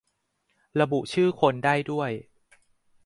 [0.79, 2.11] ระบุชื่อคนได้ด้วย